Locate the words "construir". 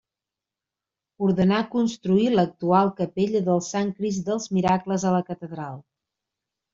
1.73-2.23